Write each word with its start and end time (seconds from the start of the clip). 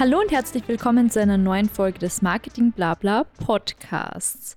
Hallo 0.00 0.18
und 0.18 0.32
herzlich 0.32 0.66
willkommen 0.66 1.10
zu 1.10 1.20
einer 1.20 1.36
neuen 1.36 1.68
Folge 1.68 1.98
des 1.98 2.22
Marketing 2.22 2.72
Blabla 2.72 3.24
Podcasts. 3.44 4.56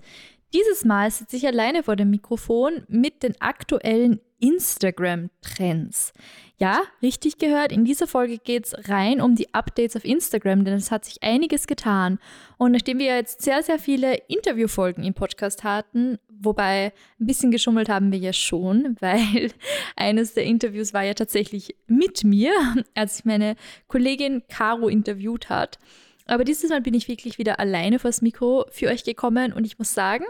Dieses 0.53 0.85
Mal 0.85 1.09
sitze 1.09 1.35
ich 1.35 1.47
alleine 1.47 1.81
vor 1.81 1.95
dem 1.95 2.11
Mikrofon 2.11 2.83
mit 2.87 3.23
den 3.23 3.33
aktuellen 3.41 4.19
Instagram-Trends. 4.39 6.13
Ja, 6.57 6.83
richtig 7.01 7.39
gehört, 7.39 7.71
in 7.71 7.85
dieser 7.85 8.05
Folge 8.05 8.37
geht 8.37 8.67
es 8.67 8.89
rein 8.89 9.19
um 9.19 9.33
die 9.33 9.51
Updates 9.55 9.95
auf 9.95 10.05
Instagram, 10.05 10.63
denn 10.63 10.75
es 10.75 10.91
hat 10.91 11.05
sich 11.05 11.23
einiges 11.23 11.65
getan. 11.65 12.19
Und 12.57 12.73
nachdem 12.73 12.99
wir 12.99 13.07
jetzt 13.07 13.41
sehr, 13.41 13.63
sehr 13.63 13.79
viele 13.79 14.15
Interviewfolgen 14.27 15.03
im 15.03 15.15
Podcast 15.15 15.63
hatten, 15.63 16.19
wobei 16.29 16.93
ein 17.19 17.25
bisschen 17.25 17.49
geschummelt 17.49 17.89
haben 17.89 18.11
wir 18.11 18.19
ja 18.19 18.33
schon, 18.33 18.95
weil 19.01 19.51
eines 19.95 20.35
der 20.35 20.43
Interviews 20.43 20.93
war 20.93 21.03
ja 21.03 21.15
tatsächlich 21.15 21.75
mit 21.87 22.23
mir, 22.23 22.53
als 22.93 23.19
ich 23.19 23.25
meine 23.25 23.55
Kollegin 23.87 24.43
Caro 24.49 24.87
interviewt 24.87 25.49
hat. 25.49 25.79
Aber 26.27 26.43
dieses 26.43 26.69
Mal 26.69 26.81
bin 26.81 26.93
ich 26.93 27.07
wirklich 27.07 27.39
wieder 27.39 27.59
alleine 27.59 27.97
vors 27.97 28.21
Mikro 28.21 28.65
für 28.69 28.87
euch 28.89 29.03
gekommen 29.03 29.51
und 29.51 29.65
ich 29.65 29.79
muss 29.79 29.95
sagen, 29.95 30.25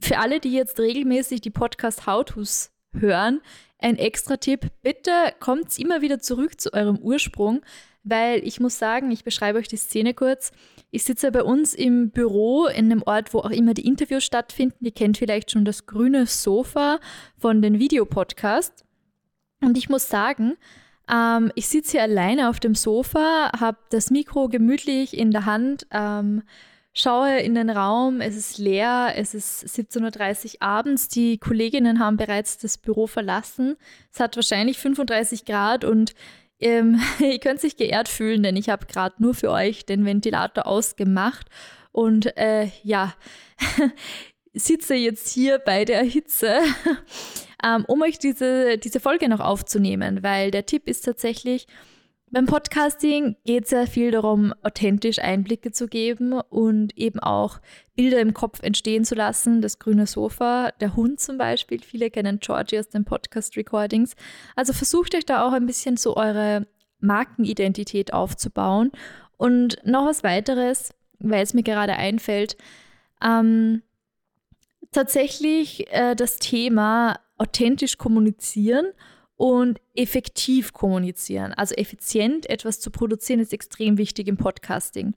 für 0.00 0.18
alle, 0.18 0.40
die 0.40 0.52
jetzt 0.52 0.78
regelmäßig 0.78 1.40
die 1.40 1.50
Podcast 1.50 2.06
How-Tos 2.06 2.70
hören, 2.92 3.40
ein 3.78 3.96
extra 3.96 4.36
Tipp, 4.36 4.66
bitte 4.82 5.12
kommt 5.40 5.78
immer 5.78 6.02
wieder 6.02 6.18
zurück 6.18 6.60
zu 6.60 6.72
eurem 6.72 6.98
Ursprung, 6.98 7.62
weil 8.02 8.46
ich 8.46 8.60
muss 8.60 8.78
sagen, 8.78 9.10
ich 9.10 9.24
beschreibe 9.24 9.58
euch 9.58 9.68
die 9.68 9.76
Szene 9.76 10.14
kurz. 10.14 10.52
Ich 10.90 11.04
sitze 11.04 11.30
bei 11.30 11.42
uns 11.42 11.74
im 11.74 12.10
Büro 12.10 12.66
in 12.66 12.86
einem 12.86 13.02
Ort, 13.02 13.32
wo 13.32 13.40
auch 13.40 13.50
immer 13.50 13.74
die 13.74 13.86
Interviews 13.86 14.24
stattfinden. 14.24 14.84
Ihr 14.84 14.92
kennt 14.92 15.18
vielleicht 15.18 15.50
schon 15.50 15.64
das 15.64 15.86
grüne 15.86 16.26
Sofa 16.26 16.98
von 17.38 17.62
den 17.62 17.78
Videopodcasts. 17.78 18.84
Und 19.62 19.76
ich 19.76 19.88
muss 19.88 20.08
sagen, 20.08 20.56
ähm, 21.10 21.52
ich 21.54 21.68
sitze 21.68 21.92
hier 21.92 22.02
alleine 22.02 22.48
auf 22.48 22.60
dem 22.60 22.74
Sofa, 22.74 23.52
habe 23.58 23.78
das 23.90 24.10
Mikro 24.10 24.48
gemütlich 24.48 25.16
in 25.16 25.30
der 25.30 25.44
Hand. 25.44 25.86
Ähm, 25.90 26.42
schaue 26.92 27.38
in 27.38 27.54
den 27.54 27.70
Raum, 27.70 28.20
es 28.20 28.36
ist 28.36 28.58
leer, 28.58 29.14
es 29.16 29.34
ist 29.34 29.64
17.30 29.64 30.54
Uhr 30.54 30.62
abends, 30.62 31.08
die 31.08 31.38
Kolleginnen 31.38 32.00
haben 32.00 32.16
bereits 32.16 32.58
das 32.58 32.78
Büro 32.78 33.06
verlassen. 33.06 33.76
Es 34.12 34.20
hat 34.20 34.36
wahrscheinlich 34.36 34.78
35 34.78 35.44
Grad 35.44 35.84
und 35.84 36.14
ähm, 36.58 37.00
ihr 37.20 37.38
könnt 37.38 37.60
sich 37.60 37.76
geehrt 37.76 38.08
fühlen, 38.08 38.42
denn 38.42 38.56
ich 38.56 38.68
habe 38.68 38.86
gerade 38.86 39.16
nur 39.18 39.34
für 39.34 39.50
euch 39.50 39.86
den 39.86 40.04
Ventilator 40.04 40.66
ausgemacht 40.66 41.46
und 41.92 42.36
äh, 42.36 42.68
ja, 42.82 43.14
sitze 44.52 44.94
jetzt 44.94 45.32
hier 45.32 45.58
bei 45.58 45.84
der 45.84 46.02
Hitze, 46.02 46.58
ähm, 47.64 47.84
um 47.86 48.02
euch 48.02 48.18
diese, 48.18 48.78
diese 48.78 49.00
Folge 49.00 49.28
noch 49.28 49.40
aufzunehmen, 49.40 50.22
weil 50.22 50.50
der 50.50 50.66
Tipp 50.66 50.88
ist 50.88 51.02
tatsächlich, 51.02 51.66
beim 52.32 52.46
Podcasting 52.46 53.36
geht 53.44 53.64
es 53.64 53.70
sehr 53.70 53.88
viel 53.88 54.12
darum, 54.12 54.54
authentisch 54.62 55.18
Einblicke 55.18 55.72
zu 55.72 55.88
geben 55.88 56.32
und 56.32 56.96
eben 56.96 57.18
auch 57.18 57.60
Bilder 57.96 58.20
im 58.20 58.34
Kopf 58.34 58.62
entstehen 58.62 59.04
zu 59.04 59.16
lassen. 59.16 59.62
Das 59.62 59.80
grüne 59.80 60.06
Sofa, 60.06 60.70
der 60.80 60.94
Hund 60.94 61.18
zum 61.18 61.38
Beispiel. 61.38 61.82
Viele 61.82 62.08
kennen 62.10 62.38
Georgie 62.38 62.78
aus 62.78 62.88
den 62.88 63.04
Podcast-Recordings. 63.04 64.14
Also 64.54 64.72
versucht 64.72 65.14
euch 65.16 65.26
da 65.26 65.46
auch 65.46 65.52
ein 65.52 65.66
bisschen 65.66 65.96
so 65.96 66.16
eure 66.16 66.68
Markenidentität 67.00 68.12
aufzubauen. 68.12 68.92
Und 69.36 69.78
noch 69.84 70.06
was 70.06 70.22
weiteres, 70.22 70.94
weil 71.18 71.42
es 71.42 71.52
mir 71.52 71.64
gerade 71.64 71.96
einfällt. 71.96 72.56
Ähm, 73.22 73.82
tatsächlich 74.92 75.92
äh, 75.92 76.14
das 76.14 76.38
Thema 76.38 77.18
authentisch 77.38 77.98
kommunizieren 77.98 78.86
und 79.40 79.80
effektiv 79.94 80.74
kommunizieren. 80.74 81.54
Also 81.54 81.74
effizient 81.76 82.44
etwas 82.50 82.78
zu 82.78 82.90
produzieren 82.90 83.40
ist 83.40 83.54
extrem 83.54 83.96
wichtig 83.96 84.28
im 84.28 84.36
Podcasting. 84.36 85.14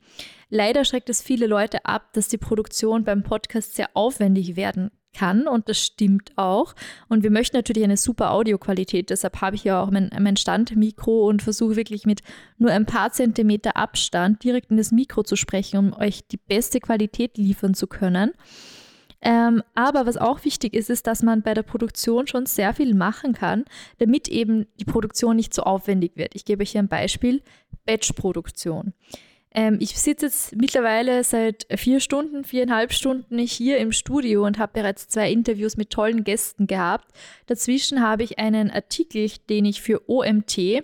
Leider 0.49 0.85
schreckt 0.85 1.09
es 1.09 1.21
viele 1.21 1.45
Leute 1.45 1.83
ab, 1.83 2.13
dass 2.13 2.29
die 2.29 2.37
Produktion 2.37 3.03
beim 3.03 3.23
Podcast 3.23 3.75
sehr 3.75 3.89
aufwendig 3.95 4.55
werden 4.55 4.91
kann 5.13 5.45
und 5.45 5.67
das 5.67 5.77
stimmt 5.77 6.31
auch. 6.37 6.73
Und 7.09 7.23
wir 7.23 7.31
möchten 7.31 7.57
natürlich 7.57 7.83
eine 7.83 7.97
super 7.97 8.31
Audioqualität, 8.31 9.09
deshalb 9.09 9.41
habe 9.41 9.57
ich 9.57 9.65
ja 9.65 9.83
auch 9.83 9.91
mein, 9.91 10.09
mein 10.17 10.37
Standmikro 10.37 11.27
und 11.27 11.41
versuche 11.41 11.75
wirklich 11.75 12.05
mit 12.05 12.21
nur 12.57 12.71
ein 12.71 12.85
paar 12.85 13.11
Zentimeter 13.11 13.75
Abstand 13.75 14.41
direkt 14.45 14.71
in 14.71 14.77
das 14.77 14.93
Mikro 14.93 15.23
zu 15.23 15.35
sprechen, 15.35 15.77
um 15.79 15.93
euch 15.93 16.25
die 16.29 16.37
beste 16.37 16.79
Qualität 16.79 17.37
liefern 17.37 17.73
zu 17.73 17.87
können. 17.87 18.31
Ähm, 19.23 19.63
aber 19.73 20.05
was 20.05 20.17
auch 20.17 20.43
wichtig 20.43 20.73
ist, 20.73 20.89
ist, 20.89 21.07
dass 21.07 21.23
man 21.23 21.41
bei 21.41 21.53
der 21.53 21.63
Produktion 21.63 22.27
schon 22.27 22.45
sehr 22.45 22.73
viel 22.73 22.93
machen 22.93 23.33
kann, 23.33 23.63
damit 23.97 24.27
eben 24.27 24.67
die 24.79 24.85
Produktion 24.85 25.37
nicht 25.37 25.53
so 25.53 25.63
aufwendig 25.63 26.11
wird. 26.15 26.35
Ich 26.35 26.43
gebe 26.43 26.61
euch 26.61 26.71
hier 26.71 26.81
ein 26.81 26.89
Beispiel: 26.89 27.41
Batch-Produktion. 27.85 28.93
Ähm, 29.53 29.77
ich 29.79 29.97
sitze 29.97 30.25
jetzt 30.25 30.55
mittlerweile 30.55 31.23
seit 31.23 31.67
vier 31.75 31.99
Stunden, 31.99 32.43
viereinhalb 32.43 32.91
Stunden 32.91 33.37
hier 33.37 33.77
im 33.77 33.91
Studio 33.91 34.45
und 34.45 34.57
habe 34.57 34.73
bereits 34.73 35.07
zwei 35.07 35.31
Interviews 35.31 35.77
mit 35.77 35.89
tollen 35.89 36.23
Gästen 36.23 36.67
gehabt. 36.67 37.07
Dazwischen 37.45 38.01
habe 38.01 38.23
ich 38.23 38.39
einen 38.39 38.71
Artikel, 38.71 39.29
den 39.49 39.65
ich 39.65 39.81
für 39.81 40.09
OMT 40.09 40.83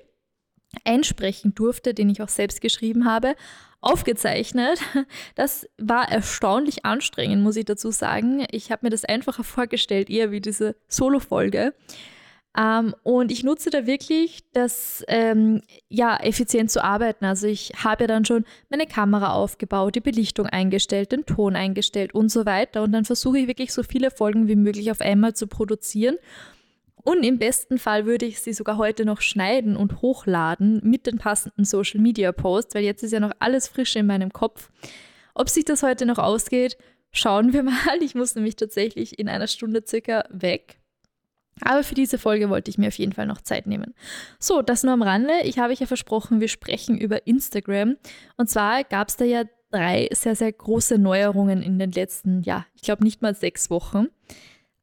einsprechen 0.85 1.55
durfte, 1.55 1.93
den 1.93 2.09
ich 2.09 2.21
auch 2.21 2.29
selbst 2.29 2.61
geschrieben 2.61 3.05
habe, 3.05 3.35
aufgezeichnet. 3.81 4.79
Das 5.35 5.67
war 5.77 6.11
erstaunlich 6.11 6.85
anstrengend, 6.85 7.41
muss 7.43 7.55
ich 7.55 7.65
dazu 7.65 7.91
sagen. 7.91 8.45
Ich 8.51 8.71
habe 8.71 8.85
mir 8.85 8.89
das 8.89 9.05
einfacher 9.05 9.43
vorgestellt, 9.43 10.09
eher 10.09 10.31
wie 10.31 10.41
diese 10.41 10.75
Solo-Folge. 10.87 11.73
Ähm, 12.57 12.95
und 13.03 13.31
ich 13.31 13.43
nutze 13.43 13.69
da 13.69 13.85
wirklich 13.85 14.39
das, 14.53 15.03
ähm, 15.07 15.61
ja, 15.87 16.17
effizient 16.17 16.71
zu 16.71 16.83
arbeiten. 16.83 17.25
Also 17.25 17.47
ich 17.47 17.71
habe 17.83 18.03
ja 18.03 18.07
dann 18.07 18.25
schon 18.25 18.43
meine 18.69 18.87
Kamera 18.87 19.33
aufgebaut, 19.33 19.95
die 19.95 20.01
Belichtung 20.01 20.47
eingestellt, 20.47 21.11
den 21.11 21.25
Ton 21.25 21.55
eingestellt 21.55 22.13
und 22.13 22.29
so 22.29 22.45
weiter. 22.45 22.83
Und 22.83 22.91
dann 22.91 23.05
versuche 23.05 23.39
ich 23.39 23.47
wirklich 23.47 23.71
so 23.71 23.83
viele 23.83 24.11
Folgen 24.11 24.47
wie 24.47 24.55
möglich 24.55 24.91
auf 24.91 25.01
einmal 25.01 25.35
zu 25.35 25.47
produzieren 25.47 26.17
und 27.09 27.23
im 27.23 27.39
besten 27.39 27.79
Fall 27.79 28.05
würde 28.05 28.27
ich 28.27 28.39
sie 28.39 28.53
sogar 28.53 28.77
heute 28.77 29.03
noch 29.03 29.21
schneiden 29.21 29.75
und 29.75 30.03
hochladen 30.03 30.79
mit 30.83 31.07
den 31.07 31.17
passenden 31.17 31.65
Social 31.65 31.99
Media 31.99 32.31
Posts, 32.31 32.75
weil 32.75 32.83
jetzt 32.83 33.01
ist 33.01 33.13
ja 33.13 33.19
noch 33.19 33.31
alles 33.39 33.67
frisch 33.67 33.95
in 33.95 34.05
meinem 34.05 34.31
Kopf. 34.31 34.69
Ob 35.33 35.49
sich 35.49 35.65
das 35.65 35.81
heute 35.81 36.05
noch 36.05 36.19
ausgeht, 36.19 36.77
schauen 37.11 37.51
wir 37.51 37.63
mal. 37.63 37.97
Ich 38.01 38.13
muss 38.13 38.35
nämlich 38.35 38.57
tatsächlich 38.57 39.17
in 39.17 39.27
einer 39.27 39.47
Stunde 39.47 39.81
circa 39.87 40.23
weg. 40.29 40.77
Aber 41.61 41.83
für 41.83 41.95
diese 41.95 42.19
Folge 42.19 42.51
wollte 42.51 42.69
ich 42.69 42.77
mir 42.77 42.89
auf 42.89 42.99
jeden 42.99 43.13
Fall 43.13 43.25
noch 43.25 43.41
Zeit 43.41 43.65
nehmen. 43.65 43.95
So, 44.37 44.61
das 44.61 44.83
nur 44.83 44.93
am 44.93 45.01
Rande. 45.01 45.33
Ich 45.45 45.57
habe 45.57 45.73
ja 45.73 45.87
versprochen, 45.87 46.41
wir 46.41 46.47
sprechen 46.47 46.95
über 46.95 47.25
Instagram. 47.25 47.97
Und 48.37 48.51
zwar 48.51 48.83
gab 48.83 49.07
es 49.07 49.17
da 49.17 49.25
ja 49.25 49.45
drei 49.71 50.09
sehr, 50.11 50.35
sehr 50.35 50.51
große 50.51 50.99
Neuerungen 50.99 51.63
in 51.63 51.79
den 51.79 51.91
letzten, 51.91 52.43
ja, 52.43 52.67
ich 52.75 52.83
glaube 52.83 53.03
nicht 53.03 53.23
mal 53.23 53.33
sechs 53.33 53.71
Wochen. 53.71 54.09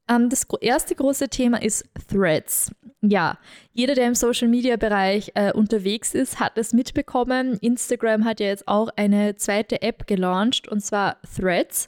Ähm, 0.09 0.29
das 0.29 0.47
erste 0.61 0.95
große 0.95 1.29
Thema 1.29 1.63
ist 1.63 1.85
Threads. 2.09 2.71
Ja, 3.03 3.39
jeder, 3.73 3.95
der 3.95 4.09
im 4.09 4.15
Social-Media-Bereich 4.15 5.33
äh, 5.35 5.53
unterwegs 5.53 6.15
ist, 6.15 6.41
hat 6.41 6.57
es 6.59 6.73
mitbekommen. 6.73 7.59
Instagram 7.61 8.25
hat 8.25 8.41
ja 8.41 8.47
jetzt 8.47 8.67
auch 8.67 8.89
eine 8.97 9.37
zweite 9.37 9.83
App 9.83 10.07
gelauncht, 10.07 10.69
und 10.69 10.81
zwar 10.81 11.19
Threads. 11.37 11.87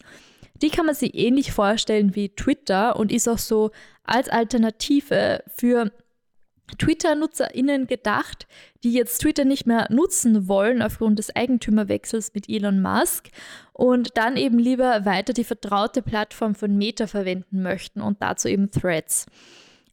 Die 0.60 0.70
kann 0.70 0.86
man 0.86 0.94
sich 0.94 1.14
ähnlich 1.14 1.52
vorstellen 1.52 2.14
wie 2.14 2.30
Twitter 2.30 2.96
und 2.96 3.12
ist 3.12 3.28
auch 3.28 3.38
so 3.38 3.70
als 4.04 4.28
Alternative 4.28 5.42
für 5.48 5.92
Twitter-NutzerInnen 6.78 7.86
gedacht, 7.86 8.46
die 8.84 8.92
jetzt 8.92 9.18
Twitter 9.18 9.44
nicht 9.44 9.66
mehr 9.66 9.88
nutzen 9.90 10.48
wollen 10.48 10.82
aufgrund 10.82 11.18
des 11.18 11.34
Eigentümerwechsels 11.34 12.32
mit 12.34 12.48
Elon 12.48 12.80
Musk 12.80 13.28
und 13.72 14.16
dann 14.16 14.36
eben 14.36 14.58
lieber 14.58 15.04
weiter 15.04 15.32
die 15.32 15.44
vertraute 15.44 16.02
Plattform 16.02 16.54
von 16.54 16.76
Meta 16.76 17.06
verwenden 17.06 17.62
möchten 17.62 18.00
und 18.00 18.22
dazu 18.22 18.48
eben 18.48 18.70
Threads. 18.70 19.26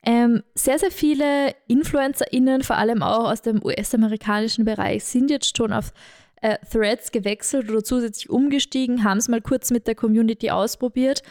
Ähm, 0.03 0.44
sehr, 0.53 0.78
sehr 0.78 0.91
viele 0.91 1.56
InfluencerInnen, 1.68 2.62
vor 2.62 2.77
allem 2.77 3.01
auch 3.01 3.31
aus 3.31 3.42
dem 3.42 3.63
US-amerikanischen 3.65 4.63
Bereich, 4.63 5.04
sind 5.04 5.31
jetzt 5.31 5.57
schon 5.57 5.74
auf 5.74 5.94
äh, 6.42 6.57
Threads 6.71 7.12
gewechselt 7.12 7.71
oder 7.71 7.83
zusätzlich 7.83 8.30
umgestiegen, 8.30 9.04
haben 9.04 9.18
es 9.18 9.27
mal 9.27 9.42
kurz 9.42 9.71
mit 9.71 9.88
der 9.88 9.95
Community 9.95 10.51
ausprobiert. 10.51 11.24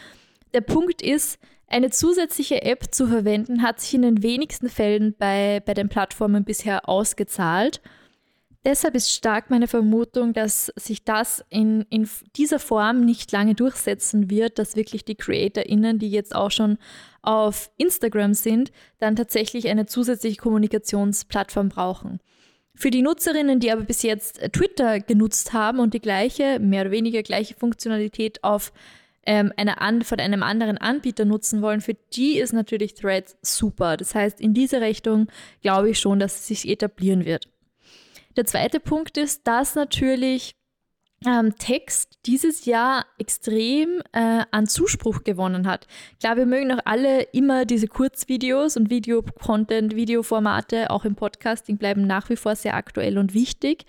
Der 0.53 0.59
Punkt 0.59 1.01
ist, 1.01 1.39
eine 1.67 1.89
zusätzliche 1.89 2.61
App 2.61 2.93
zu 2.93 3.07
verwenden 3.07 3.61
hat 3.61 3.81
sich 3.81 3.93
in 3.93 4.03
den 4.03 4.23
wenigsten 4.23 4.69
Fällen 4.69 5.15
bei, 5.17 5.61
bei 5.65 5.73
den 5.73 5.89
Plattformen 5.89 6.43
bisher 6.43 6.87
ausgezahlt. 6.87 7.81
Deshalb 8.65 8.95
ist 8.95 9.11
stark 9.11 9.51
meine 9.51 9.67
Vermutung, 9.67 10.33
dass 10.33 10.71
sich 10.75 11.03
das 11.03 11.45
in, 11.49 11.85
in 11.91 12.09
dieser 12.35 12.57
Form 12.57 13.01
nicht 13.01 13.31
lange 13.31 13.53
durchsetzen 13.53 14.31
wird, 14.31 14.57
dass 14.57 14.75
wirklich 14.75 15.05
die 15.05 15.15
CreatorInnen, 15.15 15.99
die 15.99 16.09
jetzt 16.09 16.35
auch 16.35 16.49
schon 16.49 16.79
auf 17.21 17.69
Instagram 17.77 18.33
sind, 18.33 18.71
dann 18.97 19.15
tatsächlich 19.15 19.67
eine 19.67 19.85
zusätzliche 19.85 20.37
Kommunikationsplattform 20.37 21.69
brauchen. 21.69 22.19
Für 22.73 22.89
die 22.89 23.03
Nutzerinnen, 23.03 23.59
die 23.59 23.71
aber 23.71 23.83
bis 23.83 24.01
jetzt 24.01 24.41
Twitter 24.51 24.99
genutzt 24.99 25.53
haben 25.53 25.79
und 25.79 25.93
die 25.93 26.01
gleiche, 26.01 26.59
mehr 26.59 26.81
oder 26.81 26.91
weniger 26.91 27.21
gleiche 27.21 27.53
Funktionalität 27.53 28.43
auf 28.43 28.73
ähm, 29.25 29.51
eine 29.57 29.81
an, 29.81 30.03
von 30.03 30.19
einem 30.19 30.43
anderen 30.43 30.77
Anbieter 30.77 31.25
nutzen 31.25 31.61
wollen, 31.61 31.81
für 31.81 31.95
die 32.13 32.37
ist 32.37 32.53
natürlich 32.53 32.93
Threads 32.93 33.37
super. 33.41 33.97
Das 33.97 34.15
heißt, 34.15 34.39
in 34.39 34.53
diese 34.53 34.81
Richtung 34.81 35.27
glaube 35.61 35.89
ich 35.89 35.99
schon, 35.99 36.19
dass 36.19 36.35
es 36.35 36.47
sich 36.47 36.67
etablieren 36.67 37.25
wird. 37.25 37.47
Der 38.35 38.45
zweite 38.45 38.79
Punkt 38.79 39.17
ist, 39.17 39.47
dass 39.47 39.75
natürlich 39.75 40.55
ähm, 41.25 41.55
Text 41.57 42.19
dieses 42.25 42.65
Jahr 42.65 43.05
extrem 43.17 44.01
äh, 44.11 44.43
an 44.51 44.67
Zuspruch 44.67 45.23
gewonnen 45.23 45.67
hat. 45.67 45.87
Klar, 46.19 46.37
wir 46.37 46.45
mögen 46.45 46.71
auch 46.71 46.81
alle 46.85 47.23
immer 47.31 47.65
diese 47.65 47.87
Kurzvideos 47.87 48.77
und 48.77 48.89
Videocontent, 48.89 49.95
Videoformate, 49.95 50.89
auch 50.89 51.05
im 51.05 51.15
Podcasting 51.15 51.77
bleiben 51.77 52.05
nach 52.05 52.29
wie 52.29 52.35
vor 52.35 52.55
sehr 52.55 52.75
aktuell 52.75 53.17
und 53.17 53.33
wichtig. 53.33 53.85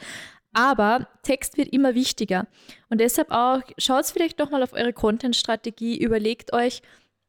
Aber 0.56 1.06
Text 1.22 1.58
wird 1.58 1.68
immer 1.68 1.94
wichtiger. 1.94 2.46
Und 2.88 3.02
deshalb 3.02 3.30
auch, 3.30 3.60
schaut 3.76 4.06
vielleicht 4.06 4.38
nochmal 4.38 4.62
auf 4.62 4.72
eure 4.72 4.94
Content-Strategie, 4.94 5.98
überlegt 5.98 6.54
euch, 6.54 6.80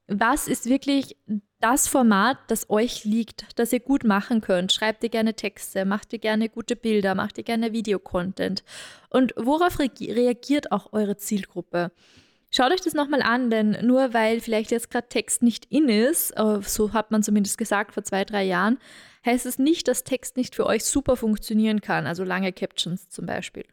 was 0.08 0.48
ist 0.48 0.68
wirklich 0.70 1.18
das 1.60 1.90
Format, 1.90 2.38
das 2.48 2.70
euch 2.70 3.04
liegt, 3.04 3.60
das 3.60 3.74
ihr 3.74 3.82
gut 3.82 4.06
machen 4.06 4.40
könnt. 4.40 4.72
Schreibt 4.72 5.04
ihr 5.04 5.10
gerne 5.10 5.34
Texte, 5.34 5.84
macht 5.84 6.14
ihr 6.14 6.20
gerne 6.20 6.48
gute 6.48 6.78
Bilder, 6.78 7.16
macht 7.16 7.38
ihr 7.38 7.44
gerne 7.44 7.74
Videocontent. 7.74 8.64
Und 9.10 9.34
worauf 9.36 9.78
re 9.80 9.90
reagiert 10.00 10.72
auch 10.72 10.94
eure 10.94 11.18
Zielgruppe? 11.18 11.92
Schaut 12.50 12.72
euch 12.72 12.80
das 12.80 12.94
nochmal 12.94 13.24
an, 13.24 13.50
denn 13.50 13.78
nur 13.86 14.14
weil 14.14 14.40
vielleicht 14.40 14.72
jetzt 14.72 14.90
gerade 14.90 15.10
Text 15.10 15.44
nicht 15.44 15.66
in 15.66 15.90
ist, 15.90 16.32
äh, 16.32 16.62
so 16.62 16.94
hat 16.94 17.12
man 17.12 17.24
zumindest 17.24 17.58
gesagt 17.58 17.94
vor 17.94 18.04
zwei, 18.04 18.24
drei 18.24 18.46
Jahren, 18.46 18.78
heißt 19.28 19.46
es 19.46 19.60
nicht, 19.60 19.88
dass 19.88 20.04
Text 20.04 20.38
nicht 20.38 20.56
für 20.56 20.66
euch 20.66 20.84
super 20.84 21.16
funktionieren 21.16 21.82
kann, 21.82 22.08
also 22.08 22.24
lange 22.24 22.52
Captions 22.52 23.10
zum 23.10 23.28
Beispiel. 23.28 23.66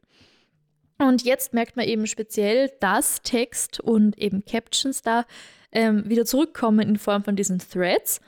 Und 0.99 1.25
jetzt 1.25 1.55
merkt 1.55 1.77
man 1.77 1.87
eben 1.87 2.06
speziell, 2.06 2.71
dass 2.81 3.23
Text 3.23 3.81
und 3.81 4.19
eben 4.19 4.45
Captions 4.45 5.03
da 5.03 5.25
ähm, 5.73 6.09
wieder 6.09 6.25
zurückkommen 6.25 6.89
in 6.89 6.99
Form 6.99 7.25
von 7.25 7.37
diesen 7.37 7.59
Threads. 7.59 8.21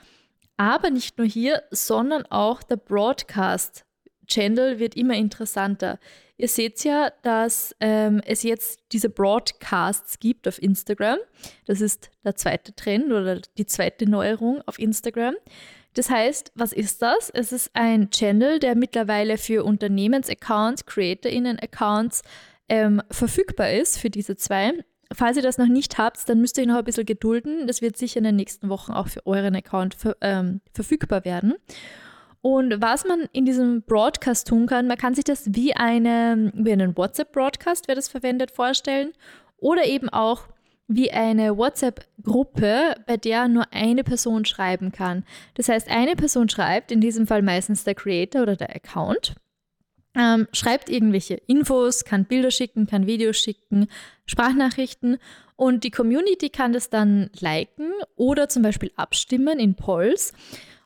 Aber 0.57 0.89
nicht 0.89 1.17
nur 1.17 1.27
hier, 1.27 1.63
sondern 1.69 2.25
auch 2.25 2.63
der 2.63 2.77
Broadcast 2.77 3.85
Channel 4.27 4.79
wird 4.79 4.95
immer 4.95 5.15
interessanter. 5.15 5.99
Ihr 6.35 6.47
seht 6.47 6.83
ja, 6.83 7.11
dass 7.23 7.75
ähm, 7.79 8.21
es 8.25 8.43
jetzt 8.43 8.81
diese 8.91 9.09
Broadcasts 9.09 10.19
gibt 10.19 10.47
auf 10.47 10.61
Instagram. 10.61 11.17
Das 11.65 11.81
ist 11.81 12.11
der 12.23 12.35
zweite 12.35 12.75
Trend 12.75 13.11
oder 13.11 13.41
die 13.57 13.65
zweite 13.65 14.07
Neuerung 14.07 14.61
auf 14.65 14.77
Instagram. 14.77 15.35
Das 15.97 16.11
heißt, 16.11 16.51
was 16.53 16.73
ist 16.73 17.01
das? 17.01 17.31
Es 17.31 17.51
ist 17.51 17.71
ein 17.73 18.11
Channel, 18.11 18.59
der 18.59 18.75
mittlerweile 18.75 19.39
für 19.39 19.63
Unternehmensaccounts, 19.63 20.85
CreatorInnen-Accounts 20.85 22.21
ähm, 22.69 23.01
verfügbar 23.09 23.71
ist 23.71 23.97
für 23.97 24.11
diese 24.11 24.35
zwei. 24.35 24.73
Falls 25.11 25.37
ihr 25.37 25.43
das 25.43 25.57
noch 25.57 25.67
nicht 25.67 25.97
habt, 25.97 26.29
dann 26.29 26.39
müsst 26.39 26.59
ihr 26.59 26.67
noch 26.67 26.75
ein 26.75 26.83
bisschen 26.83 27.07
gedulden. 27.07 27.65
Das 27.65 27.81
wird 27.81 27.97
sicher 27.97 28.19
in 28.19 28.25
den 28.25 28.35
nächsten 28.35 28.69
Wochen 28.69 28.91
auch 28.91 29.07
für 29.07 29.25
euren 29.25 29.55
Account 29.55 29.95
ver 29.95 30.15
ähm, 30.21 30.61
verfügbar 30.71 31.25
werden. 31.25 31.55
Und 32.41 32.79
was 32.79 33.07
man 33.07 33.27
in 33.33 33.45
diesem 33.45 33.81
Broadcast 33.81 34.47
tun 34.47 34.67
kann, 34.67 34.85
man 34.85 34.97
kann 34.97 35.15
sich 35.15 35.23
das 35.23 35.55
wie, 35.55 35.75
eine, 35.75 36.51
wie 36.53 36.73
einen 36.73 36.95
WhatsApp-Broadcast, 36.95 37.87
wer 37.87 37.95
das 37.95 38.07
verwendet, 38.07 38.51
vorstellen. 38.51 39.13
Oder 39.57 39.85
eben 39.85 40.09
auch 40.09 40.43
wie 40.87 41.11
eine 41.11 41.57
WhatsApp-Gruppe, 41.57 42.95
bei 43.05 43.17
der 43.17 43.47
nur 43.47 43.65
eine 43.71 44.03
Person 44.03 44.45
schreiben 44.45 44.91
kann. 44.91 45.23
Das 45.55 45.69
heißt, 45.69 45.89
eine 45.89 46.15
Person 46.15 46.49
schreibt, 46.49 46.91
in 46.91 47.01
diesem 47.01 47.27
Fall 47.27 47.41
meistens 47.41 47.83
der 47.83 47.95
Creator 47.95 48.43
oder 48.43 48.55
der 48.55 48.75
Account, 48.75 49.35
ähm, 50.15 50.47
schreibt 50.51 50.89
irgendwelche 50.89 51.35
Infos, 51.35 52.05
kann 52.05 52.25
Bilder 52.25 52.51
schicken, 52.51 52.87
kann 52.87 53.05
Videos 53.05 53.37
schicken, 53.37 53.87
Sprachnachrichten 54.25 55.17
und 55.55 55.83
die 55.83 55.91
Community 55.91 56.49
kann 56.49 56.73
das 56.73 56.89
dann 56.89 57.29
liken 57.39 57.91
oder 58.15 58.49
zum 58.49 58.63
Beispiel 58.63 58.91
abstimmen 58.95 59.59
in 59.59 59.75
Polls. 59.75 60.33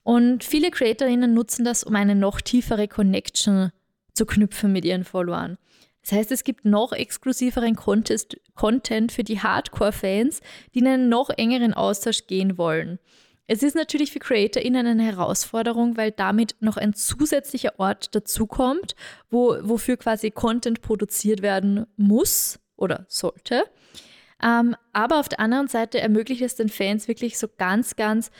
Und 0.04 0.44
viele 0.44 0.72
CreatorInnen 0.72 1.34
nutzen 1.34 1.64
das, 1.64 1.84
um 1.84 1.96
eine 1.96 2.16
noch 2.16 2.42
tiefere 2.42 2.88
Connection 2.88 3.72
zu 4.14 4.26
knüpfen 4.26 4.72
mit 4.72 4.84
ihren 4.84 5.04
Followern. 5.04 5.58
Das 6.02 6.14
heißt, 6.14 6.32
es 6.32 6.44
gibt 6.44 6.66
noch 6.66 6.94
exklusiveren 6.94 7.76
Contest, 7.76 8.38
Content 8.56 9.12
für 9.12 9.24
die 9.24 9.40
Hardcore-Fans, 9.40 10.42
die 10.74 10.80
in 10.80 10.88
einen 10.88 11.10
noch 11.10 11.30
engeren 11.30 11.74
Austausch 11.74 12.28
gehen 12.28 12.58
wollen. 12.58 13.00
Es 13.48 13.64
ist 13.64 13.76
natürlich 13.76 14.12
für 14.12 14.20
CreatorInnen 14.20 14.88
eine 14.88 15.04
Herausforderung, 15.04 15.98
weil 15.98 16.12
damit 16.12 16.56
noch 16.62 16.78
ein 16.78 16.94
zusätzlicher 16.94 17.80
Ort 17.80 18.16
dazukommt, 18.16 18.96
wo, 19.30 19.58
wofür 19.62 19.98
quasi 19.98 20.32
Content 20.32 20.82
produziert 20.82 21.42
werden 21.42 21.86
muss 21.98 22.60
oder 22.78 23.06
sollte. 23.10 23.66
Ähm, 24.42 24.76
aber 24.94 25.20
auf 25.20 25.30
der 25.30 25.40
anderen 25.40 25.68
Seite 25.68 26.00
ermöglicht 26.00 26.42
es 26.42 26.56
den 26.56 26.70
Fans 26.70 27.08
wirklich 27.08 27.38
so 27.38 27.48
ganz, 27.58 27.96
ganz 27.96 28.32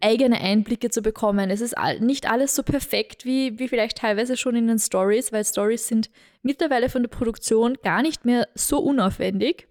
eigene 0.00 0.40
Einblicke 0.40 0.90
zu 0.90 1.02
bekommen. 1.02 1.50
Es 1.50 1.60
ist 1.60 1.74
nicht 2.00 2.30
alles 2.30 2.54
so 2.54 2.62
perfekt 2.62 3.24
wie, 3.24 3.58
wie 3.58 3.68
vielleicht 3.68 3.98
teilweise 3.98 4.36
schon 4.36 4.56
in 4.56 4.66
den 4.66 4.78
Stories, 4.78 5.32
weil 5.32 5.44
Stories 5.44 5.86
sind 5.86 6.10
mittlerweile 6.42 6.88
von 6.88 7.02
der 7.02 7.10
Produktion 7.10 7.76
gar 7.82 8.02
nicht 8.02 8.24
mehr 8.24 8.48
so 8.54 8.78
unaufwendig 8.78 9.68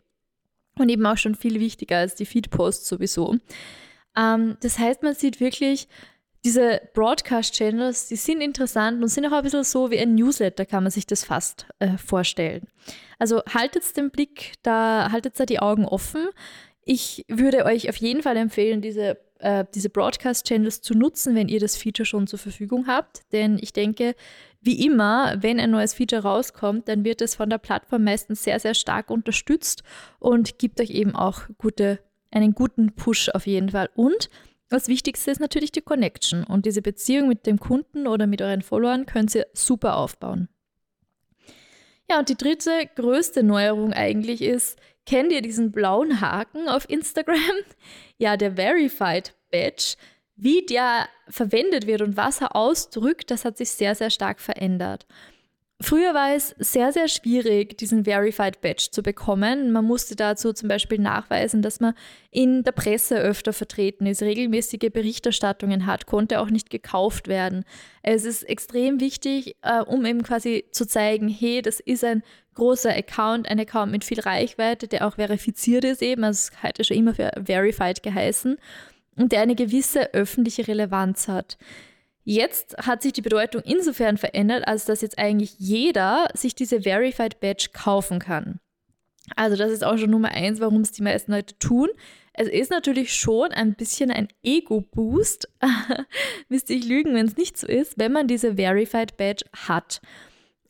und 0.78 0.90
eben 0.90 1.06
auch 1.06 1.18
schon 1.18 1.36
viel 1.36 1.60
wichtiger 1.60 1.98
als 1.98 2.16
die 2.16 2.26
Feedposts 2.26 2.88
sowieso. 2.88 3.38
Ähm, 4.16 4.58
das 4.62 4.80
heißt, 4.80 5.04
man 5.04 5.16
sieht 5.16 5.40
wirklich, 5.40 5.88
diese 6.46 6.82
Broadcast-Channels, 6.94 8.08
die 8.08 8.16
sind 8.16 8.42
interessant 8.42 9.02
und 9.02 9.10
sind 9.10 9.25
auch 9.25 9.34
ein 9.34 9.44
bisschen 9.44 9.64
so 9.66 9.92
wie 9.92 10.00
ein 10.00 10.16
Newsletter, 10.16 10.66
kann 10.66 10.84
man 10.84 10.92
sich 10.92 11.06
das 11.06 11.25
fast 11.25 11.66
äh, 11.80 11.98
vorstellen. 11.98 12.68
Also 13.18 13.42
haltet 13.54 13.98
den 13.98 14.10
Blick 14.10 14.54
da, 14.64 15.12
haltet 15.12 15.38
da 15.38 15.46
die 15.46 15.60
Augen 15.60 15.86
offen. 15.86 16.30
Ich 16.86 17.25
würde 17.28 17.66
euch 17.66 17.90
auf 17.90 17.98
jeden 17.98 18.24
Fall 18.24 18.38
empfehlen, 18.38 18.82
diese 18.82 19.18
äh, 19.39 19.65
diese 19.74 19.89
Broadcast-Channels 19.89 20.81
zu 20.81 20.94
nutzen, 20.94 21.36
wenn 21.36 21.50
ihr 21.50 21.59
das 21.59 21.75
Feature 21.75 22.06
schon 22.06 22.27
zur 22.27 22.39
Verfügung 22.39 22.88
habt. 22.88 23.21
Denn 23.31 23.57
ich 23.62 23.74
denke, 23.74 24.15
wie 24.62 24.86
immer, 24.86 25.36
wenn 25.41 25.59
ein 25.59 25.71
neues 25.71 25.94
Feature 25.94 26.24
rauskommt, 26.24 26.88
dann 26.88 27.03
wird 27.03 27.21
es 27.21 27.36
von 27.36 27.50
der 27.50 27.57
Plattform 27.57 28.03
meistens 28.03 28.44
sehr, 28.44 28.59
sehr 28.59 28.74
stark 28.74 29.09
unterstützt 29.09 29.83
und 30.19 30.59
gibt 30.59 30.80
euch 30.81 30.91
eben 30.91 31.15
auch 31.15 31.41
gute, 31.57 32.00
einen 32.31 32.53
guten 32.53 32.94
Push 32.94 33.30
auf 33.30 33.47
jeden 33.47 33.69
Fall. 33.69 33.89
Und 33.95 34.30
das 34.69 34.88
Wichtigste 34.88 35.31
ist 35.31 35.39
natürlich 35.39 35.71
die 35.71 35.81
Connection 35.81 36.44
und 36.44 36.65
diese 36.65 36.81
Beziehung 36.81 37.27
mit 37.27 37.47
dem 37.47 37.59
Kunden 37.59 38.06
oder 38.06 38.27
mit 38.27 38.41
euren 38.41 38.62
Followern 38.62 39.06
könnt 39.06 39.33
ihr 39.33 39.47
super 39.53 39.97
aufbauen. 39.97 40.50
Ja, 42.09 42.19
und 42.19 42.30
die 42.30 42.38
dritte 42.38 42.71
größte 42.95 43.44
Neuerung 43.44 43.94
eigentlich 43.94 44.41
ist, 44.41 44.80
kennt 45.10 45.32
ihr 45.32 45.42
diesen 45.42 45.72
blauen 45.72 46.22
Haken 46.22 46.70
auf 46.70 46.88
Instagram? 46.90 47.38
Ja, 48.22 48.36
der 48.36 48.56
Verified 48.56 49.34
Badge. 49.50 49.96
Wie 50.36 50.66
der 50.66 51.08
verwendet 51.30 51.88
wird 51.88 52.02
und 52.02 52.18
was 52.18 52.42
er 52.42 52.54
ausdrückt, 52.54 53.32
das 53.32 53.46
hat 53.46 53.58
sich 53.58 53.70
sehr, 53.70 53.96
sehr 53.96 54.10
stark 54.10 54.42
verändert. 54.42 55.08
Früher 55.81 56.13
war 56.13 56.36
es 56.36 56.53
sehr, 56.59 56.91
sehr 56.91 57.07
schwierig, 57.07 57.77
diesen 57.77 58.03
Verified 58.03 58.59
Badge 58.59 58.89
zu 58.91 59.01
bekommen. 59.01 59.71
Man 59.71 59.86
musste 59.86 60.17
dazu 60.17 60.51
zum 60.51 60.67
Beispiel 60.67 61.00
nachweisen, 61.00 61.62
dass 61.62 61.79
man 61.79 61.93
in 62.31 62.63
der 62.65 62.74
Presse 62.74 63.17
öfter 63.17 63.53
vertreten 63.53 64.05
ist, 64.05 64.21
regelmäßige 64.21 64.91
Berichterstattungen 64.91 65.86
hat, 65.86 66.05
konnte 66.05 66.41
auch 66.41 66.50
nicht 66.50 66.69
gekauft 66.69 67.29
werden. 67.29 67.63
Es 68.03 68.25
ist 68.25 68.43
extrem 68.43 69.00
wichtig, 69.00 69.55
äh, 69.62 69.79
um 69.79 70.05
eben 70.05 70.21
quasi 70.21 70.65
zu 70.71 70.86
zeigen, 70.86 71.29
hey, 71.29 71.62
das 71.62 71.79
ist 71.79 72.03
ein 72.03 72.24
großer 72.55 72.93
Account, 72.93 73.50
ein 73.50 73.62
Account 73.62 73.93
mit 73.93 74.03
viel 74.03 74.19
Reichweite, 74.19 74.89
der 74.89 75.07
auch 75.07 75.15
verifiziert 75.15 75.86
ist 75.86 76.01
eben, 76.01 76.25
also 76.25 76.51
es 76.51 76.62
hat 76.62 76.77
ja 76.77 76.83
schon 76.83 76.98
immer 76.98 77.15
für 77.15 77.31
Verified 77.45 78.03
geheißen 78.03 78.57
und 79.15 79.31
der 79.31 79.41
eine 79.41 79.55
gewisse 79.55 80.13
öffentliche 80.13 80.67
Relevanz 80.67 81.29
hat. 81.29 81.57
Jetzt 82.24 82.78
hat 82.78 83.02
sich 83.02 83.14
die 83.14 83.22
Bedeutung 83.22 83.62
insofern 83.64 84.18
verändert, 84.18 84.68
als 84.68 84.86
dass 84.86 85.02
jetzt 85.02 85.18
eigentlich 85.18 85.56
jeder 85.58 86.28
sich 86.34 86.54
diese 86.54 86.82
Verified 86.82 87.40
Badge 87.40 87.70
kaufen 87.74 88.20
kann. 88.20 88.60
Also 89.36 89.56
das 89.56 89.72
ist 89.72 89.84
auch 89.84 89.98
schon 89.98 90.10
Nummer 90.10 90.30
eins, 90.30 90.60
warum 90.60 90.82
es 90.82 90.92
die 90.92 91.04
meisten 91.04 91.32
Leute 91.32 91.58
tun. 91.60 91.90
Es 92.34 92.48
ist 92.48 92.72
natürlich 92.72 93.14
schon 93.14 93.52
ein 93.52 93.76
bisschen 93.76 94.12
ein 94.12 94.30
Ego-Boost, 94.44 95.50
müsste 96.50 96.74
ich 96.74 96.88
lügen, 96.88 97.14
wenn 97.14 97.28
es 97.28 97.38
nicht 97.38 97.58
so 97.58 97.68
ist, 97.68 97.98
wenn 97.98 98.12
man 98.12 98.28
diese 98.28 98.56
Verified 98.56 99.18
Badge 99.18 99.46
hat. 99.68 100.02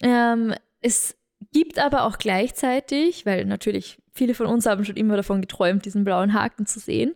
Ähm, 0.01 0.53
es 0.82 1.15
gibt 1.53 1.79
aber 1.79 2.03
auch 2.03 2.18
gleichzeitig, 2.18 3.25
weil 3.25 3.46
natürlich 3.46 4.00
viele 4.13 4.34
von 4.34 4.48
uns 4.48 4.65
haben 4.65 4.84
schon 4.84 4.98
immer 4.98 5.15
davon 5.15 5.41
geträumt, 5.41 5.86
diesen 5.86 6.03
blauen 6.03 6.34
Haken 6.34 6.65
zu 6.65 6.79
sehen, 6.79 7.15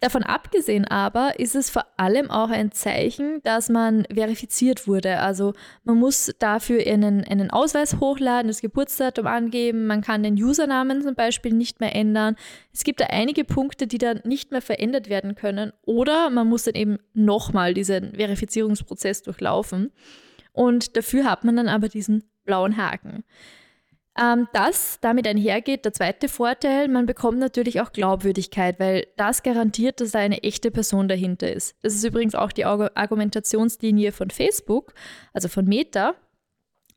Davon 0.00 0.24
abgesehen 0.24 0.84
aber 0.84 1.40
ist 1.40 1.56
es 1.56 1.70
vor 1.70 1.86
allem 1.96 2.30
auch 2.30 2.50
ein 2.50 2.70
Zeichen, 2.70 3.40
dass 3.44 3.70
man 3.70 4.04
verifiziert 4.12 4.86
wurde. 4.86 5.20
Also 5.20 5.54
man 5.84 5.96
muss 5.96 6.34
dafür 6.38 6.86
einen, 6.86 7.24
einen 7.24 7.50
Ausweis 7.50 7.98
hochladen, 7.98 8.48
das 8.48 8.60
Geburtsdatum 8.60 9.26
angeben, 9.26 9.86
man 9.86 10.02
kann 10.02 10.22
den 10.22 10.34
Usernamen 10.34 11.00
zum 11.00 11.14
Beispiel 11.14 11.54
nicht 11.54 11.80
mehr 11.80 11.96
ändern. 11.96 12.36
Es 12.74 12.84
gibt 12.84 13.00
da 13.00 13.06
einige 13.06 13.44
Punkte, 13.44 13.86
die 13.86 13.96
dann 13.96 14.20
nicht 14.24 14.50
mehr 14.50 14.60
verändert 14.60 15.08
werden 15.08 15.34
können 15.34 15.72
oder 15.82 16.28
man 16.28 16.46
muss 16.46 16.64
dann 16.64 16.74
eben 16.74 16.98
nochmal 17.14 17.72
diesen 17.72 18.14
Verifizierungsprozess 18.16 19.22
durchlaufen. 19.22 19.92
Und 20.52 20.96
dafür 20.98 21.24
hat 21.24 21.44
man 21.44 21.56
dann 21.56 21.68
aber 21.68 21.88
diesen 21.88 22.24
blauen 22.44 22.76
Haken. 22.76 23.24
Ähm, 24.18 24.48
das 24.54 24.98
damit 25.00 25.26
einhergeht, 25.26 25.84
der 25.84 25.92
zweite 25.92 26.28
Vorteil, 26.28 26.88
man 26.88 27.04
bekommt 27.04 27.38
natürlich 27.38 27.80
auch 27.82 27.92
Glaubwürdigkeit, 27.92 28.80
weil 28.80 29.06
das 29.16 29.42
garantiert, 29.42 30.00
dass 30.00 30.12
da 30.12 30.20
eine 30.20 30.42
echte 30.42 30.70
Person 30.70 31.06
dahinter 31.06 31.52
ist. 31.52 31.76
Das 31.82 31.94
ist 31.94 32.04
übrigens 32.04 32.34
auch 32.34 32.52
die 32.52 32.64
Argumentationslinie 32.64 34.12
von 34.12 34.30
Facebook, 34.30 34.94
also 35.34 35.48
von 35.48 35.66
Meta. 35.66 36.14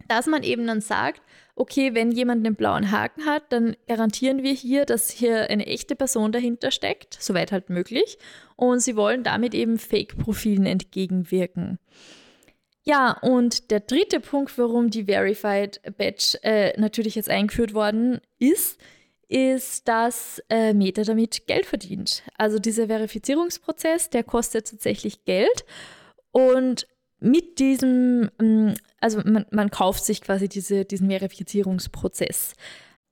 dass 0.07 0.25
man 0.27 0.43
eben 0.43 0.65
dann 0.67 0.81
sagt, 0.81 1.21
okay, 1.55 1.93
wenn 1.93 2.11
jemand 2.11 2.45
einen 2.45 2.55
blauen 2.55 2.91
Haken 2.91 3.25
hat, 3.25 3.43
dann 3.51 3.75
garantieren 3.87 4.43
wir 4.43 4.53
hier, 4.53 4.85
dass 4.85 5.09
hier 5.11 5.49
eine 5.49 5.67
echte 5.67 5.95
Person 5.95 6.31
dahinter 6.31 6.71
steckt, 6.71 7.17
soweit 7.19 7.51
halt 7.51 7.69
möglich. 7.69 8.17
Und 8.55 8.79
sie 8.79 8.95
wollen 8.95 9.23
damit 9.23 9.53
eben 9.53 9.77
Fake-Profilen 9.77 10.65
entgegenwirken. 10.65 11.79
Ja, 12.83 13.17
und 13.21 13.71
der 13.71 13.81
dritte 13.81 14.19
Punkt, 14.19 14.57
warum 14.57 14.89
die 14.89 15.05
Verified 15.05 15.81
Badge 15.97 16.39
äh, 16.43 16.79
natürlich 16.79 17.15
jetzt 17.15 17.29
eingeführt 17.29 17.73
worden 17.73 18.19
ist, 18.39 18.79
ist, 19.27 19.87
dass 19.87 20.41
äh, 20.49 20.73
Meta 20.73 21.03
damit 21.03 21.45
Geld 21.45 21.65
verdient. 21.67 22.23
Also 22.37 22.57
dieser 22.57 22.87
Verifizierungsprozess, 22.87 24.09
der 24.09 24.23
kostet 24.23 24.69
tatsächlich 24.69 25.23
Geld. 25.23 25.65
Und 26.31 26.87
mit 27.19 27.59
diesem, 27.59 28.31
ähm, 28.39 28.73
also 28.99 29.21
man, 29.23 29.45
man 29.51 29.69
kauft 29.69 30.03
sich 30.03 30.21
quasi 30.21 30.49
diese, 30.49 30.85
diesen 30.85 31.09
Verifizierungsprozess. 31.09 32.53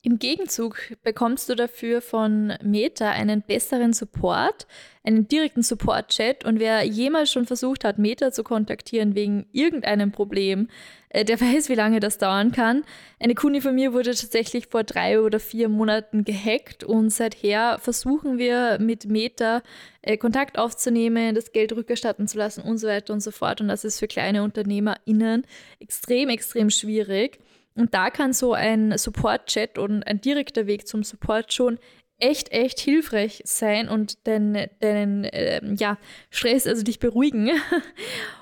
Im 0.08 0.20
Gegenzug 0.20 0.78
bekommst 1.04 1.50
du 1.50 1.56
dafür 1.56 2.02
von 2.02 2.54
Meta 2.64 3.12
einen 3.12 3.42
besseren 3.42 3.92
Support, 3.92 4.66
einen 5.04 5.28
direkten 5.28 5.64
Support-Chat 5.64 6.46
und 6.46 6.62
wer 6.62 6.82
jemals 6.84 7.30
schon 7.30 7.46
versucht 7.46 7.84
hat, 7.84 7.98
Meta 7.98 8.32
zu 8.32 8.46
kontaktieren 8.46 9.16
wegen 9.16 9.48
irgendeinem 9.52 10.14
Problem, 10.14 10.70
äh, 11.10 11.26
der 11.26 11.42
weiß, 11.42 11.68
wie 11.68 11.76
lange 11.76 12.00
das 12.00 12.20
dauern 12.20 12.54
kann. 12.54 12.86
Eine 13.20 13.36
Kundin 13.36 13.62
von 13.62 13.76
mir 13.76 13.92
wurde 13.92 14.12
tatsächlich 14.12 14.68
vor 14.68 14.86
drei 14.86 15.20
oder 15.20 15.42
vier 15.42 15.68
Monaten 15.68 16.24
gehackt 16.24 16.86
und 16.86 17.10
seither 17.10 17.78
versuchen 17.78 18.38
wir 18.38 18.78
mit 18.80 19.08
Meta 19.08 19.62
äh, 20.04 20.16
Kontakt 20.16 20.58
aufzunehmen, 20.58 21.36
das 21.36 21.52
Geld 21.52 21.74
rückerstatten 21.74 22.30
zu 22.30 22.38
lassen 22.38 22.62
und 22.62 22.78
so 22.78 22.88
weiter 22.88 23.12
und 23.12 23.20
so 23.20 23.32
fort. 23.32 23.60
Und 23.60 23.68
das 23.68 23.84
ist 23.84 24.00
für 24.00 24.08
kleine 24.08 24.44
UnternehmerInnen 24.44 25.46
extrem, 25.82 26.30
extrem 26.30 26.70
schwierig. 26.70 27.42
Und 27.78 27.94
da 27.94 28.10
kann 28.10 28.34
so 28.34 28.54
ein 28.54 28.98
Support-Chat 28.98 29.78
und 29.78 30.04
ein 30.04 30.20
direkter 30.20 30.66
Weg 30.66 30.88
zum 30.88 31.04
Support 31.04 31.54
schon 31.54 31.80
echt, 32.20 32.52
echt 32.52 32.80
hilfreich 32.80 33.42
sein 33.46 33.88
und 33.88 34.28
deinen, 34.28 34.68
deinen 34.80 35.24
äh, 35.26 35.62
ja, 35.76 35.98
Stress, 36.32 36.66
also 36.66 36.84
dich 36.84 37.00
beruhigen. 37.00 37.52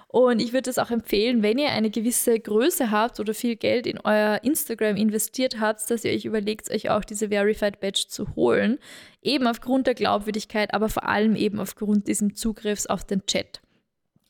Und 0.07 0.41
ich 0.41 0.53
würde 0.53 0.69
es 0.69 0.77
auch 0.77 0.91
empfehlen, 0.91 1.43
wenn 1.43 1.57
ihr 1.57 1.71
eine 1.71 1.89
gewisse 1.89 2.39
Größe 2.39 2.89
habt 2.89 3.19
oder 3.19 3.33
viel 3.33 3.57
Geld 3.57 3.85
in 3.85 3.99
euer 3.99 4.39
Instagram 4.43 4.95
investiert 4.95 5.59
habt, 5.59 5.91
dass 5.91 6.05
ihr 6.05 6.13
euch 6.13 6.23
überlegt, 6.23 6.71
euch 6.71 6.89
auch 6.89 7.03
diese 7.03 7.27
Verified 7.27 7.81
Badge 7.81 8.05
zu 8.07 8.33
holen. 8.33 8.79
Eben 9.21 9.45
aufgrund 9.45 9.87
der 9.87 9.93
Glaubwürdigkeit, 9.93 10.73
aber 10.73 10.87
vor 10.87 11.03
allem 11.03 11.35
eben 11.35 11.59
aufgrund 11.59 12.07
diesem 12.07 12.33
Zugriffs 12.33 12.85
auf 12.85 13.03
den 13.03 13.25
Chat. 13.25 13.59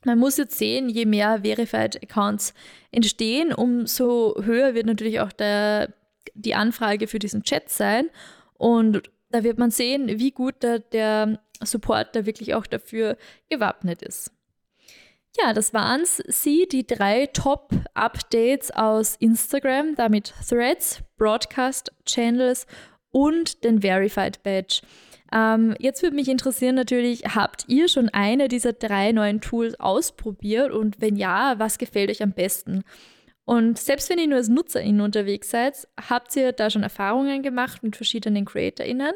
Man 0.06 0.20
muss 0.20 0.38
jetzt 0.38 0.58
sehen, 0.58 0.88
je 0.88 1.06
mehr 1.06 1.42
Verified 1.44 2.02
Accounts 2.02 2.54
entstehen, 2.92 3.54
umso 3.54 4.36
höher 4.42 4.76
wird 4.76 4.86
natürlich 4.86 5.20
auch 5.20 5.32
der, 5.32 5.94
die 6.36 6.56
Anfrage 6.56 7.08
für 7.08 7.20
diesen 7.20 7.44
Chat 7.44 7.70
sein. 7.70 8.10
Und 8.54 9.10
da 9.32 9.44
wird 9.44 9.58
man 9.58 9.72
sehen, 9.72 10.08
wie 10.20 10.32
gut 10.32 10.62
der, 10.62 10.80
der 10.80 11.40
Support 11.62 12.16
da 12.16 12.26
wirklich 12.26 12.54
auch 12.54 12.68
dafür 12.68 13.18
gewappnet 13.50 14.02
ist. 14.04 14.32
Ja, 15.38 15.54
das 15.54 15.74
waren 15.74 16.04
sie, 16.06 16.68
die 16.72 16.88
drei 16.88 17.26
Top-Updates 17.26 18.72
aus 18.72 19.18
Instagram, 19.18 19.96
damit 19.96 20.34
Threads, 20.48 21.02
Broadcast-Channels 21.18 22.68
und 23.12 23.64
den 23.64 23.82
Verified 23.82 24.44
Badge. 24.44 24.82
Ähm, 25.36 25.76
jetzt 25.80 26.02
würde 26.02 26.16
mich 26.16 26.30
interessieren 26.30 26.76
natürlich, 26.76 27.36
habt 27.36 27.66
ihr 27.68 27.90
schon 27.90 28.08
eine 28.10 28.48
dieser 28.48 28.72
drei 28.72 29.12
neuen 29.12 29.42
Tools 29.42 29.78
ausprobiert 29.80 30.72
und 30.72 31.02
wenn 31.02 31.18
ja, 31.18 31.60
was 31.60 31.78
gefällt 31.78 32.10
euch 32.10 32.24
am 32.24 32.32
besten? 32.32 32.84
Und 33.44 33.78
selbst 33.78 34.10
wenn 34.10 34.18
ihr 34.18 34.28
nur 34.28 34.38
als 34.38 34.48
NutzerInnen 34.48 35.02
unterwegs 35.02 35.50
seid, 35.52 35.88
habt 36.10 36.36
ihr 36.38 36.54
da 36.54 36.70
schon 36.70 36.84
Erfahrungen 36.84 37.44
gemacht 37.44 37.84
mit 37.84 37.98
verschiedenen 37.98 38.46
CreatorInnen? 38.46 39.14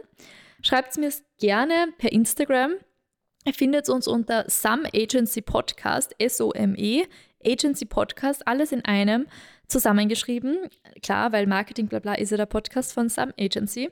Schreibt 0.61 0.91
es 0.91 0.97
mir 0.97 1.09
gerne 1.39 1.87
per 1.97 2.11
Instagram 2.11 2.73
Ihr 3.45 3.53
findet 3.53 3.87
uns 3.89 4.07
unter 4.07 4.45
Some 4.49 4.87
Agency 4.93 5.41
Podcast, 5.41 6.13
S-O-M-E, 6.19 7.05
Agency 7.45 7.85
Podcast, 7.85 8.45
alles 8.47 8.73
in 8.73 8.83
einem 8.83 9.27
zusammengeschrieben. 9.67 10.69
Klar, 11.01 11.31
weil 11.31 11.47
Marketing 11.47 11.87
blabla 11.87 12.15
ist 12.15 12.31
ja 12.31 12.37
der 12.37 12.47
Podcast 12.47 12.91
von 12.91 13.07
Some 13.07 13.33
Agency. 13.39 13.91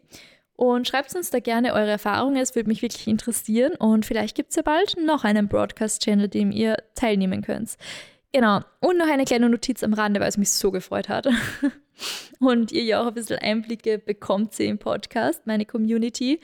Und 0.57 0.87
schreibt 0.87 1.15
uns 1.15 1.29
da 1.29 1.39
gerne 1.39 1.73
eure 1.73 1.91
Erfahrungen, 1.91 2.37
es 2.37 2.55
würde 2.55 2.67
mich 2.67 2.81
wirklich 2.81 3.07
interessieren. 3.07 3.75
Und 3.75 4.07
vielleicht 4.07 4.35
gibt 4.35 4.49
es 4.49 4.55
ja 4.55 4.63
bald 4.63 4.95
noch 4.99 5.23
einen 5.23 5.47
Broadcast-Channel, 5.47 6.29
dem 6.29 6.51
ihr 6.51 6.77
teilnehmen 6.95 7.43
könnt. 7.43 7.77
Genau. 8.33 8.61
Und 8.79 8.97
noch 8.97 9.07
eine 9.07 9.25
kleine 9.25 9.49
Notiz 9.49 9.83
am 9.83 9.93
Rande, 9.93 10.19
weil 10.19 10.29
es 10.29 10.37
mich 10.37 10.49
so 10.49 10.71
gefreut 10.71 11.09
hat. 11.09 11.27
Und 12.39 12.71
ihr 12.71 12.83
ja 12.83 13.01
auch 13.01 13.07
ein 13.07 13.13
bisschen 13.13 13.37
Einblicke 13.37 13.99
bekommt 13.99 14.59
im 14.59 14.79
Podcast, 14.79 15.45
meine 15.45 15.65
Community. 15.65 16.39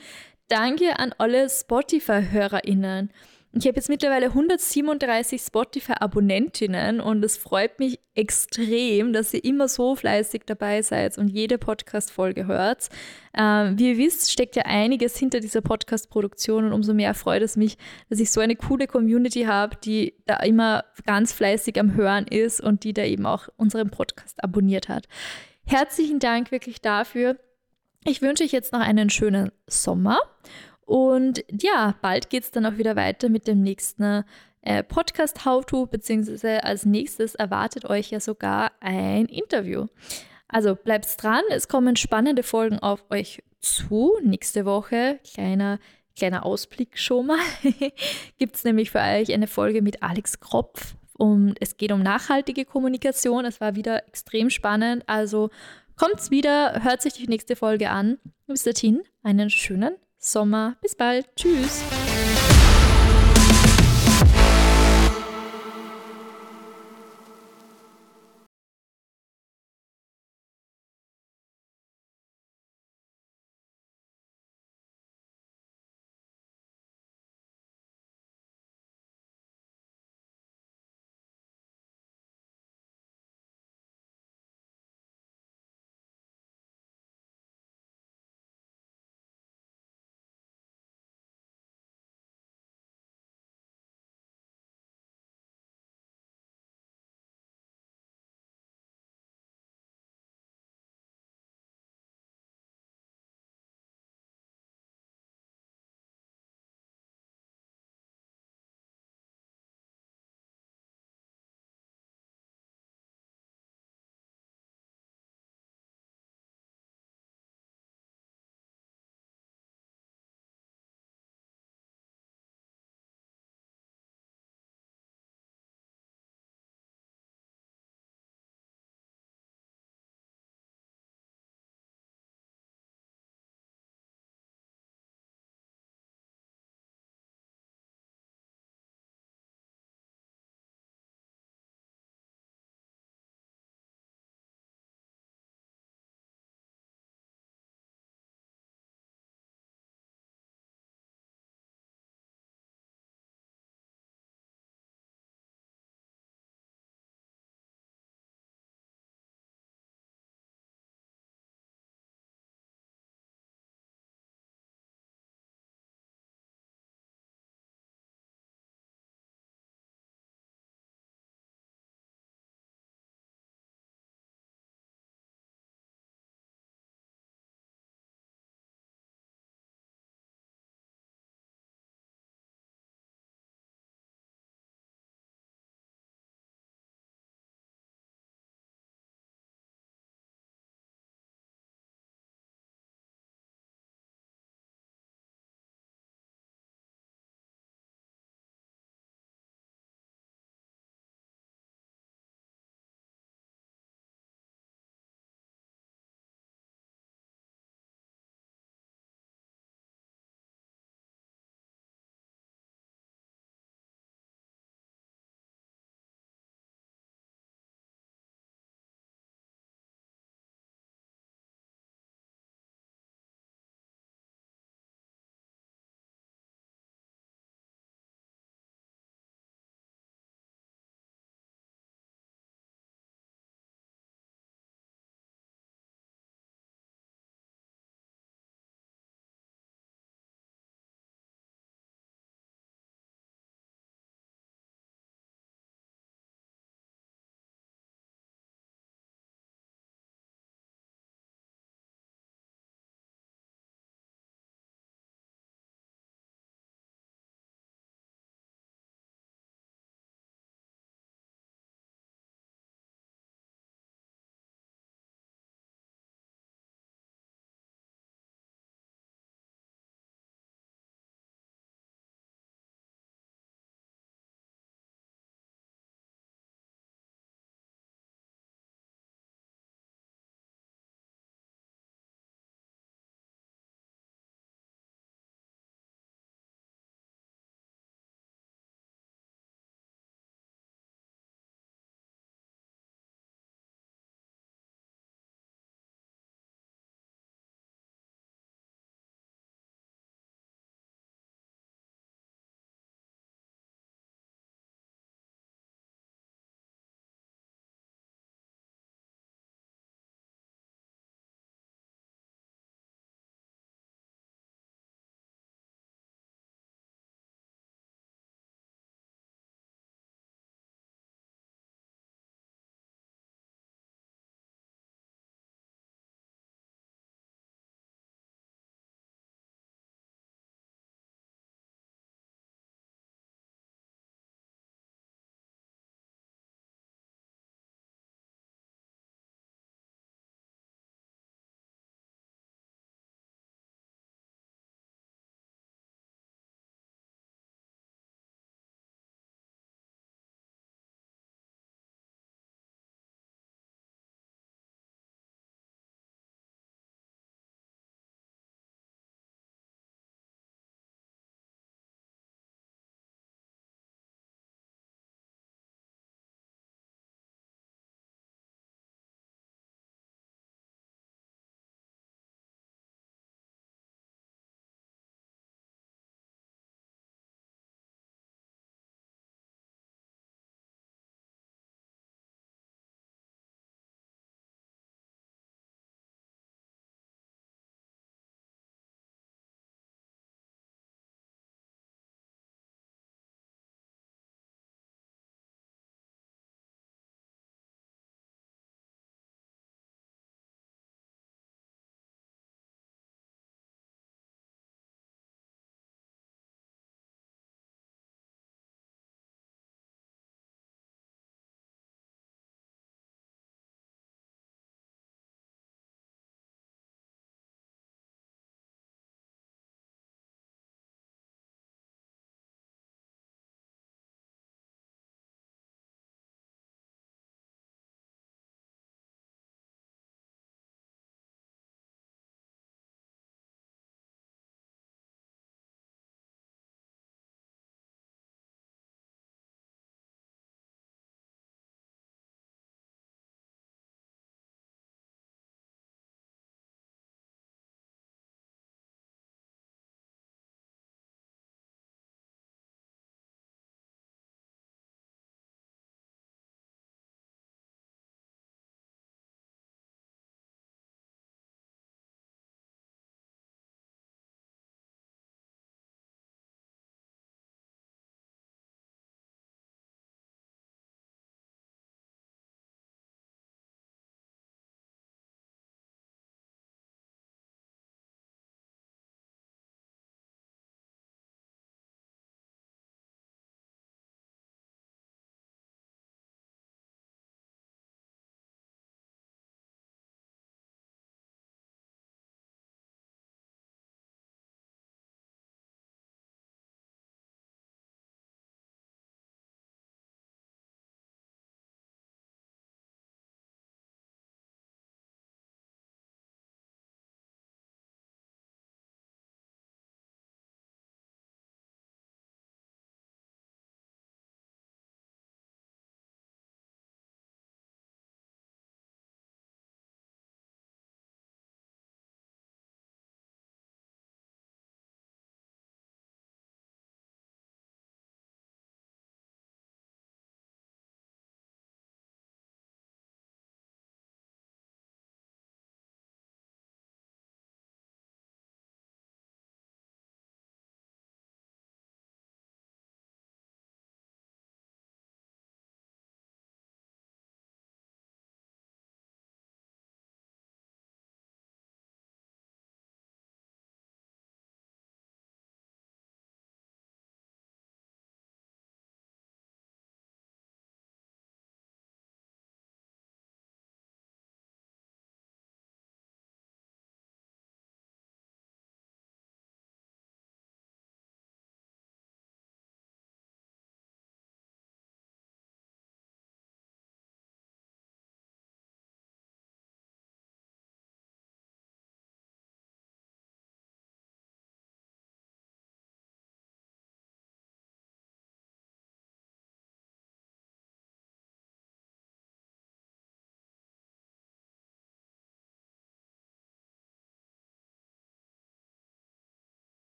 Danke 0.46 0.98
an 0.98 1.12
alle 1.18 1.48
Spotify-HörerInnen. 1.48 3.10
Ich 3.56 3.68
habe 3.68 3.76
jetzt 3.76 3.88
mittlerweile 3.88 4.26
137 4.26 5.40
Spotify-Abonnentinnen 5.40 7.00
und 7.00 7.24
es 7.24 7.36
freut 7.36 7.78
mich 7.78 8.00
extrem, 8.16 9.12
dass 9.12 9.32
ihr 9.32 9.44
immer 9.44 9.68
so 9.68 9.94
fleißig 9.94 10.42
dabei 10.44 10.82
seid 10.82 11.16
und 11.18 11.28
jede 11.28 11.56
Podcast-Folge 11.56 12.48
hört. 12.48 12.88
Ähm, 13.32 13.78
wie 13.78 13.92
ihr 13.92 13.96
wisst, 13.98 14.32
steckt 14.32 14.56
ja 14.56 14.64
einiges 14.64 15.16
hinter 15.16 15.38
dieser 15.38 15.60
Podcast-Produktion 15.60 16.64
und 16.64 16.72
umso 16.72 16.94
mehr 16.94 17.14
freut 17.14 17.42
es 17.42 17.56
mich, 17.56 17.78
dass 18.10 18.18
ich 18.18 18.32
so 18.32 18.40
eine 18.40 18.56
coole 18.56 18.88
Community 18.88 19.44
habe, 19.44 19.76
die 19.76 20.14
da 20.26 20.38
immer 20.38 20.84
ganz 21.06 21.32
fleißig 21.32 21.78
am 21.78 21.94
Hören 21.94 22.26
ist 22.26 22.60
und 22.60 22.82
die 22.82 22.92
da 22.92 23.04
eben 23.04 23.24
auch 23.24 23.46
unseren 23.56 23.88
Podcast 23.88 24.42
abonniert 24.42 24.88
hat. 24.88 25.06
Herzlichen 25.64 26.18
Dank 26.18 26.50
wirklich 26.50 26.80
dafür. 26.80 27.38
Ich 28.04 28.20
wünsche 28.20 28.42
euch 28.42 28.52
jetzt 28.52 28.72
noch 28.72 28.80
einen 28.80 29.10
schönen 29.10 29.52
Sommer 29.68 30.18
und 30.86 31.44
ja, 31.50 31.94
bald 32.02 32.30
geht 32.30 32.44
es 32.44 32.50
dann 32.50 32.66
auch 32.66 32.78
wieder 32.78 32.96
weiter 32.96 33.28
mit 33.28 33.46
dem 33.46 33.62
nächsten 33.62 34.24
äh, 34.62 34.82
Podcast 34.82 35.44
How-To, 35.44 35.86
beziehungsweise 35.86 36.64
als 36.64 36.84
nächstes 36.84 37.34
erwartet 37.34 37.84
euch 37.84 38.10
ja 38.10 38.20
sogar 38.20 38.72
ein 38.80 39.26
Interview. 39.26 39.86
Also 40.48 40.74
bleibt 40.74 41.22
dran, 41.22 41.42
es 41.50 41.68
kommen 41.68 41.96
spannende 41.96 42.42
Folgen 42.42 42.78
auf 42.78 43.04
euch 43.10 43.42
zu. 43.60 44.18
Nächste 44.22 44.64
Woche, 44.64 45.20
kleiner, 45.32 45.78
kleiner 46.16 46.44
Ausblick 46.44 46.98
schon 46.98 47.26
mal, 47.26 47.38
gibt 48.38 48.56
es 48.56 48.64
nämlich 48.64 48.90
für 48.90 49.00
euch 49.00 49.32
eine 49.32 49.46
Folge 49.46 49.82
mit 49.82 50.02
Alex 50.02 50.40
Kropf. 50.40 50.94
Um, 51.16 51.54
es 51.60 51.76
geht 51.76 51.92
um 51.92 52.02
nachhaltige 52.02 52.64
Kommunikation. 52.64 53.44
Es 53.44 53.60
war 53.60 53.76
wieder 53.76 54.08
extrem 54.08 54.50
spannend. 54.50 55.04
Also 55.06 55.50
Kommt's 55.96 56.32
wieder, 56.32 56.82
hört 56.82 57.02
sich 57.02 57.12
die 57.12 57.28
nächste 57.28 57.54
Folge 57.54 57.90
an. 57.90 58.18
Bis 58.46 58.64
dahin, 58.64 59.02
einen 59.22 59.48
schönen 59.48 59.94
Sommer. 60.24 60.76
Bis 60.80 60.94
bald. 60.94 61.26
Tschüss. 61.36 61.82